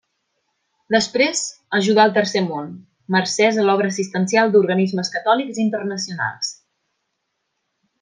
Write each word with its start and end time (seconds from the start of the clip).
Després 0.95 1.41
ajudà 1.79 2.05
al 2.05 2.15
Tercer 2.15 2.43
Món 2.47 2.73
mercès 3.17 3.61
a 3.65 3.69
l'obra 3.69 3.93
assistencial 3.95 4.57
d'organismes 4.57 5.17
catòlics 5.19 5.65
internacionals. 5.69 6.55